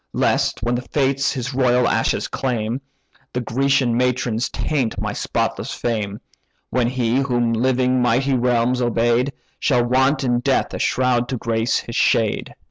Lest 0.13 0.63
when 0.63 0.73
the 0.73 0.81
Fates 0.81 1.31
his 1.33 1.53
royal 1.53 1.87
ashes 1.87 2.27
claim, 2.27 2.81
The 3.33 3.39
Grecian 3.41 3.95
matrons 3.95 4.49
taint 4.49 4.99
my 4.99 5.13
spotless 5.13 5.75
fame; 5.75 6.21
When 6.71 6.87
he, 6.87 7.17
whom 7.17 7.53
living 7.53 8.01
mighty 8.01 8.33
realms 8.33 8.81
obey'd, 8.81 9.31
Shall 9.59 9.85
want 9.85 10.23
in 10.23 10.39
death 10.39 10.73
a 10.73 10.79
shroud 10.79 11.29
to 11.29 11.37
grace 11.37 11.77
his 11.81 11.95
shade. 11.95 12.55